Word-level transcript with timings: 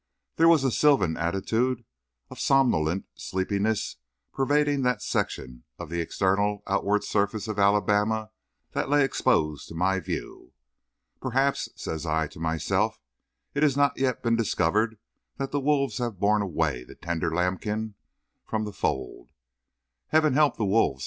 There 0.37 0.47
was 0.47 0.63
a 0.63 0.71
sylvan 0.71 1.15
attitude 1.15 1.85
of 2.31 2.39
somnolent 2.39 3.05
sleepiness 3.13 3.97
pervading 4.33 4.81
that 4.81 5.03
section 5.03 5.63
of 5.77 5.91
the 5.91 6.01
external 6.01 6.63
outward 6.65 7.03
surface 7.03 7.47
of 7.47 7.59
Alabama 7.59 8.31
that 8.71 8.89
lay 8.89 9.03
exposed 9.05 9.67
to 9.67 9.75
my 9.75 9.99
view. 9.99 10.53
"Perhaps," 11.21 11.69
says 11.75 12.07
I 12.07 12.25
to 12.29 12.39
myself, 12.39 12.99
"it 13.53 13.61
has 13.61 13.77
not 13.77 13.95
yet 13.95 14.23
been 14.23 14.35
discovered 14.35 14.97
that 15.37 15.51
the 15.51 15.59
wolves 15.59 15.99
have 15.99 16.19
borne 16.19 16.41
away 16.41 16.83
the 16.83 16.95
tender 16.95 17.29
lambkin 17.29 17.93
from 18.43 18.63
the 18.65 18.73
fold. 18.73 19.29
Heaven 20.07 20.33
help 20.33 20.57
the 20.57 20.65
wolves!" 20.65 20.99